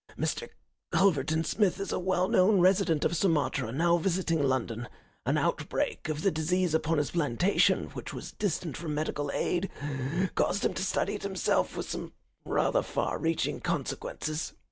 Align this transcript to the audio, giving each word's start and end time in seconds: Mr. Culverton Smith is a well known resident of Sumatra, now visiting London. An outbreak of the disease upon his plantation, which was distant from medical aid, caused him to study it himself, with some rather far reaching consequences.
Mr. 0.17 0.49
Culverton 0.91 1.45
Smith 1.45 1.79
is 1.79 1.91
a 1.91 1.99
well 1.99 2.27
known 2.27 2.59
resident 2.59 3.05
of 3.05 3.15
Sumatra, 3.15 3.71
now 3.71 3.97
visiting 3.99 4.41
London. 4.41 4.89
An 5.27 5.37
outbreak 5.37 6.09
of 6.09 6.23
the 6.23 6.31
disease 6.31 6.73
upon 6.73 6.97
his 6.97 7.11
plantation, 7.11 7.89
which 7.89 8.11
was 8.11 8.31
distant 8.31 8.75
from 8.75 8.95
medical 8.95 9.29
aid, 9.31 9.69
caused 10.33 10.65
him 10.65 10.73
to 10.73 10.83
study 10.83 11.13
it 11.13 11.21
himself, 11.21 11.77
with 11.77 11.87
some 11.87 12.13
rather 12.45 12.81
far 12.81 13.19
reaching 13.19 13.59
consequences. 13.59 14.55